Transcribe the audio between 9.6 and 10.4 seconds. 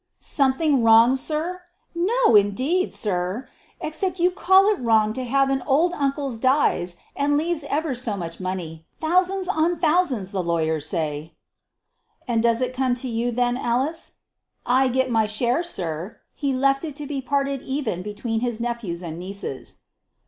thousands,